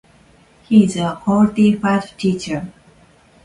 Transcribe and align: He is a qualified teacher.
He 0.63 0.83
is 0.85 0.97
a 0.97 1.15
qualified 1.23 2.17
teacher. 2.17 2.67